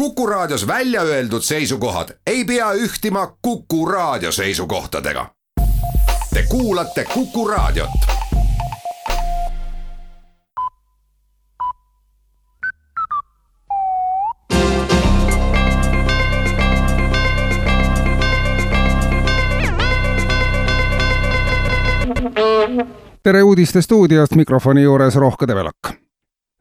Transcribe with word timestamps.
Kuku 0.00 0.26
Raadios 0.26 0.66
välja 0.66 1.02
öeldud 1.02 1.42
seisukohad 1.42 2.08
ei 2.26 2.44
pea 2.44 2.72
ühtima 2.72 3.36
Kuku 3.42 3.86
Raadio 3.86 4.32
seisukohtadega. 4.32 5.26
Te 6.34 6.44
kuulate 6.48 7.04
Kuku 7.04 7.48
Raadiot. 7.48 7.90
tere 23.22 23.42
uudistestuudiost, 23.42 24.34
mikrofoni 24.34 24.82
juures 24.82 25.16
Rohke 25.16 25.48
Debelak 25.48 25.99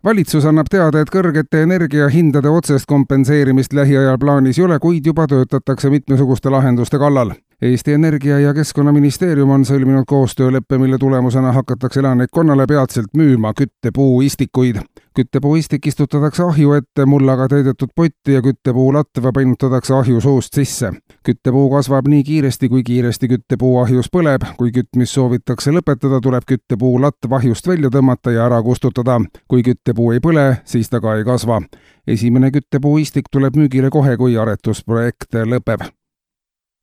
valitsus 0.03 0.45
annab 0.45 0.69
teada, 0.71 1.01
et 1.01 1.11
kõrgete 1.11 1.63
energiahindade 1.63 2.49
otsest 2.49 2.87
kompenseerimist 2.87 3.73
lähiajal 3.73 4.17
plaanis 4.19 4.59
ei 4.59 4.65
ole, 4.65 4.79
kuid 4.79 5.05
juba 5.05 5.27
töötatakse 5.27 5.89
mitmesuguste 5.89 6.49
lahenduste 6.49 6.99
kallal. 6.99 7.33
Eesti 7.61 7.93
Energia 7.93 8.39
ja 8.39 8.53
Keskkonnaministeerium 8.53 9.49
on 9.49 9.65
sõlminud 9.67 10.07
koostööleppe, 10.07 10.77
mille 10.77 10.97
tulemusena 10.97 11.51
hakatakse 11.51 11.99
elanikkonnale 11.99 12.67
peatselt 12.67 13.11
müüma 13.17 13.53
küttepuuistikuid. 13.53 14.79
Küttepuuistik 15.19 15.87
istutatakse 15.87 16.43
ahju 16.43 16.73
ette 16.77 17.05
mullaga 17.05 17.47
täidetud 17.51 17.91
potti 17.95 18.37
ja 18.37 18.41
küttepuulatva 18.45 19.33
painutatakse 19.35 19.93
ahju 19.93 20.21
suust 20.21 20.55
sisse. 20.55 20.91
küttepuu 21.23 21.69
kasvab 21.73 22.07
nii 22.07 22.23
kiiresti, 22.23 22.69
kui 22.69 22.83
kiiresti 22.83 23.27
küttepuu 23.27 23.73
ahjus 23.83 24.07
põleb. 24.15 24.47
kui 24.57 24.71
kütmist 24.71 25.17
soovitakse 25.17 25.75
lõpetada, 25.75 26.21
tuleb 26.23 26.47
küttepuulatv 26.47 27.35
ahjust 27.41 27.67
välja 27.67 27.89
tõmmata 27.89 28.31
ja 28.31 28.45
ära 28.45 28.63
kustutada. 28.63 29.19
kui 29.47 29.63
küttepuu 29.63 30.11
ei 30.15 30.23
põle, 30.23 30.61
siis 30.65 30.89
ta 30.89 31.01
ka 31.01 31.15
ei 31.15 31.23
kasva. 31.23 31.61
esimene 32.07 32.51
küttepuuistik 32.51 33.31
tuleb 33.31 33.55
müügile 33.55 33.89
kohe, 33.89 34.17
kui 34.17 34.37
aretusprojekt 34.37 35.35
lõpeb 35.35 35.98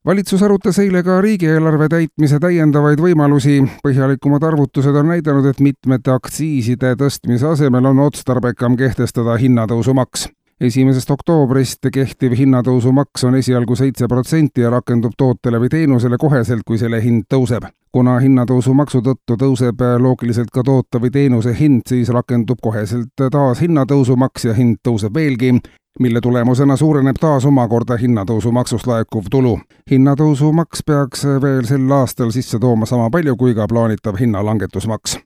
valitsus 0.07 0.43
arutas 0.43 0.79
eile 0.79 1.03
ka 1.03 1.21
riigieelarve 1.21 1.89
täitmise 1.91 2.39
täiendavaid 2.41 3.01
võimalusi. 3.03 3.59
põhjalikumad 3.83 4.43
arvutused 4.47 4.95
on 4.95 5.09
näidanud, 5.11 5.47
et 5.51 5.61
mitmete 5.61 6.11
aktsiiside 6.15 6.95
tõstmise 7.01 7.47
asemel 7.51 7.85
on 7.91 7.99
otstarbekam 8.07 8.77
kehtestada 8.77 9.37
hinnatõusumaks. 9.37 10.29
esimesest 10.61 11.11
oktoobrist 11.11 11.89
kehtiv 11.93 12.33
hinnatõusumaks 12.33 13.25
on 13.25 13.35
esialgu 13.35 13.77
seitse 13.77 14.07
protsenti 14.09 14.61
ja 14.61 14.71
rakendub 14.71 15.13
tootele 15.17 15.59
või 15.59 15.69
teenusele 15.69 16.17
koheselt, 16.19 16.63
kui 16.67 16.79
selle 16.79 17.03
hind 17.03 17.25
tõuseb. 17.35 17.67
kuna 17.93 18.19
hinnatõusumaksu 18.21 19.01
tõttu 19.03 19.37
tõuseb 19.37 19.81
loogiliselt 19.99 20.51
ka 20.53 20.63
toote 20.63 21.01
või 21.01 21.11
teenuse 21.11 21.55
hind, 21.59 21.83
siis 21.89 22.09
rakendub 22.09 22.59
koheselt 22.63 23.29
taas 23.31 23.61
hinnatõusumaks 23.61 24.45
ja 24.45 24.55
hind 24.55 24.77
tõuseb 24.85 25.15
veelgi 25.15 25.61
mille 25.99 26.21
tulemusena 26.21 26.77
suureneb 26.77 27.17
taas 27.21 27.45
omakorda 27.45 27.97
hinnatõusu 27.97 28.53
maksust 28.53 28.87
laekuv 28.87 29.31
tulu. 29.31 29.59
hinnatõusu 29.91 30.53
maks 30.53 30.83
peaks 30.87 31.25
veel 31.25 31.65
sel 31.67 31.93
aastal 31.93 32.31
sisse 32.31 32.59
tooma 32.59 32.87
sama 32.87 33.11
palju 33.11 33.37
kui 33.37 33.55
ka 33.55 33.67
plaanitav 33.69 34.21
hinnalangetusmaks 34.21 35.19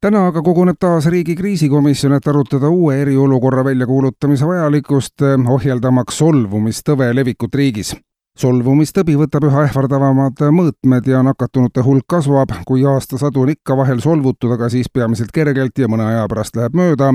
täna 0.00 0.26
aga 0.30 0.42
koguneb 0.42 0.76
taas 0.80 1.06
riigi 1.10 1.34
kriisikomisjon, 1.36 2.12
et 2.14 2.28
arutada 2.30 2.68
uue 2.70 3.00
eriolukorra 3.02 3.64
väljakuulutamise 3.66 4.46
vajalikkust, 4.46 5.24
ohjeldamaks 5.56 6.18
solvumistõve 6.18 7.14
levikut 7.14 7.54
riigis. 7.54 7.96
solvumistõbi 8.38 9.16
võtab 9.18 9.48
üha 9.48 9.64
ähvardavamad 9.66 10.44
mõõtmed 10.54 11.08
ja 11.10 11.24
nakatunute 11.26 11.82
hulk 11.82 12.04
kasvab, 12.06 12.52
kui 12.66 12.84
aastasadu 12.86 13.42
on 13.42 13.50
ikka 13.50 13.76
vahel 13.76 13.98
solvutud, 13.98 14.52
aga 14.54 14.68
siis 14.70 14.86
peamiselt 14.86 15.32
kergelt 15.34 15.78
ja 15.78 15.88
mõne 15.90 16.06
aja 16.06 16.28
pärast 16.30 16.56
läheb 16.56 16.76
mööda, 16.78 17.08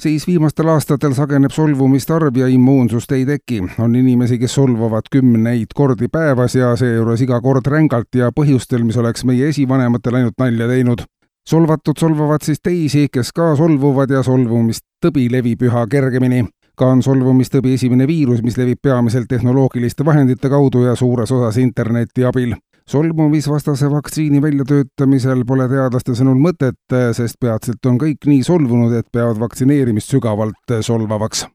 siis 0.00 0.26
viimastel 0.26 0.68
aastatel 0.68 1.14
sageneb 1.14 1.50
solvumiste 1.50 2.14
arv 2.14 2.36
ja 2.36 2.46
immuunsust 2.48 3.12
ei 3.12 3.26
teki. 3.26 3.62
on 3.78 3.96
inimesi, 3.96 4.38
kes 4.38 4.54
solvavad 4.54 5.10
kümneid 5.10 5.74
kordi 5.74 6.08
päevas 6.08 6.54
ja 6.54 6.76
seejuures 6.76 7.20
iga 7.20 7.40
kord 7.40 7.66
rängalt 7.66 8.14
ja 8.14 8.30
põhjustel, 8.32 8.84
mis 8.84 8.96
oleks 8.96 9.24
meie 9.24 9.48
esivanematel 9.48 10.14
ainult 10.14 10.38
nalja 10.38 10.68
teinud. 10.68 11.02
solvatud 11.48 11.98
solvavad 11.98 12.42
siis 12.42 12.60
teisi, 12.62 13.08
kes 13.12 13.32
ka 13.32 13.56
solvuvad 13.56 14.10
ja 14.10 14.22
solvumistõbi 14.22 15.28
levib 15.30 15.62
üha 15.62 15.86
kergemini 15.86 16.46
ka 16.78 16.86
on 16.86 17.02
solvumistõbi 17.02 17.74
esimene 17.74 18.06
viirus, 18.06 18.42
mis 18.42 18.56
levib 18.56 18.78
peamiselt 18.82 19.26
tehnoloogiliste 19.28 20.04
vahendite 20.04 20.48
kaudu 20.48 20.84
ja 20.84 20.94
suures 20.94 21.32
osas 21.32 21.56
interneti 21.58 22.24
abil 22.24 22.54
solvumisvastase 22.88 23.90
vaktsiini 23.90 24.42
väljatöötamisel 24.42 25.44
pole 25.46 25.68
teadlaste 25.68 26.14
sõnul 26.16 26.40
mõtet, 26.40 26.80
sest 27.12 27.36
peatselt 27.40 27.84
on 27.86 28.00
kõik 28.00 28.24
nii 28.26 28.40
solvunud, 28.46 28.94
et 28.96 29.08
peavad 29.12 29.40
vaktsineerimist 29.40 30.16
sügavalt 30.16 30.76
solvavaks. 30.80 31.46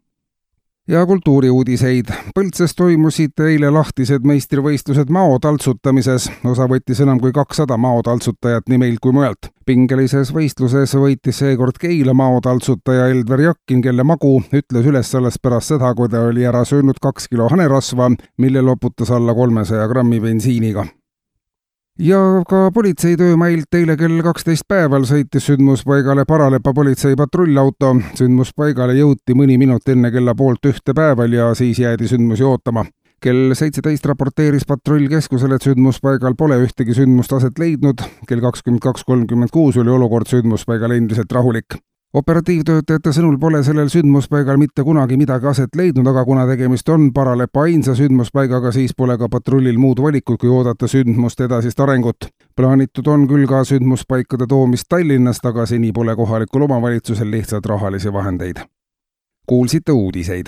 ja 0.87 1.05
kultuuriuudiseid. 1.05 2.11
Põltses 2.35 2.75
toimusid 2.75 3.39
eile 3.39 3.69
lahtised 3.71 4.25
meistrivõistlused 4.27 5.09
maotaltsutamises. 5.09 6.29
osa 6.45 6.67
võttis 6.67 7.01
enam 7.01 7.19
kui 7.19 7.31
kakssada 7.31 7.77
maotaltsutajat 7.77 8.69
nii 8.69 8.77
meilt 8.77 8.99
kui 8.99 9.11
mujalt. 9.11 9.49
pingelises 9.65 10.33
võistluses 10.33 10.93
võitis 10.95 11.39
seekord 11.39 11.79
Keila 11.79 12.13
maotaltsutaja 12.13 13.07
Eldver 13.07 13.41
Jakkin, 13.41 13.81
kelle 13.81 14.03
magu 14.03 14.43
ütles 14.53 14.85
üles 14.85 15.15
alles 15.15 15.39
pärast 15.39 15.67
seda, 15.67 15.95
kui 15.95 16.09
ta 16.09 16.27
oli 16.27 16.45
ära 16.45 16.65
söönud 16.65 16.99
kaks 17.01 17.27
kilo 17.27 17.47
hanerasva, 17.49 18.11
mille 18.37 18.61
loputas 18.61 19.11
alla 19.11 19.33
kolmesaja 19.33 19.87
grammi 19.87 20.19
bensiiniga 20.19 20.85
ja 21.99 22.17
ka 22.49 22.71
politseitöömailt 22.71 23.73
eile 23.73 23.95
kell 23.97 24.21
kaksteist 24.25 24.65
päeval 24.67 25.05
sõitis 25.05 25.45
sündmuspaigale 25.49 26.25
Paralepa 26.25 26.73
politsei 26.73 27.15
patrullauto. 27.15 27.95
sündmuspaigale 28.17 28.97
jõuti 28.97 29.37
mõni 29.37 29.57
minut 29.57 29.87
enne 29.89 30.11
kella 30.11 30.35
poolt 30.35 30.65
ühte 30.65 30.93
päeval 30.93 31.33
ja 31.33 31.53
siis 31.55 31.79
jäädi 31.79 32.07
sündmusi 32.07 32.43
ootama. 32.43 32.85
kell 33.23 33.53
seitseteist 33.55 34.05
raporteeris 34.05 34.65
patrull 34.67 35.07
keskusele, 35.07 35.55
et 35.55 35.61
sündmuspaigal 35.61 36.35
pole 36.35 36.57
ühtegi 36.65 36.93
sündmust 36.93 37.33
aset 37.33 37.59
leidnud. 37.59 38.01
kell 38.27 38.41
kakskümmend 38.41 38.81
kaks 38.81 39.03
kolmkümmend 39.03 39.49
kuus 39.53 39.77
oli 39.77 39.89
olukord 39.89 40.27
sündmuspaigal 40.27 40.91
endiselt 40.91 41.31
rahulik 41.31 41.77
operatiivtöötajate 42.13 43.11
sõnul 43.13 43.37
pole 43.39 43.63
sellel 43.65 43.89
sündmuspaigal 43.89 44.57
mitte 44.61 44.83
kunagi 44.85 45.17
midagi 45.17 45.47
aset 45.49 45.75
leidnud, 45.75 46.07
aga 46.07 46.25
kuna 46.25 46.45
tegemist 46.47 46.89
on 46.89 47.09
Paralepa 47.13 47.65
ainsa 47.67 47.95
sündmuspaigaga, 47.97 48.71
siis 48.71 48.93
pole 48.97 49.17
ka 49.17 49.29
patrullil 49.29 49.79
muud 49.81 50.01
valikut, 50.01 50.39
kui 50.41 50.49
oodata 50.49 50.87
sündmuste 50.87 51.47
edasist 51.49 51.79
arengut. 51.79 52.29
plaanitud 52.55 53.07
on 53.07 53.27
küll 53.27 53.47
ka 53.47 53.63
sündmuspaikade 53.63 54.47
toomist 54.47 54.89
Tallinnast, 54.89 55.45
aga 55.45 55.65
seni 55.65 55.91
pole 55.91 56.15
kohalikul 56.15 56.61
omavalitsusel 56.61 57.31
lihtsalt 57.31 57.65
rahalisi 57.65 58.13
vahendeid. 58.13 58.61
kuulsite 59.47 59.91
uudiseid 59.91 60.47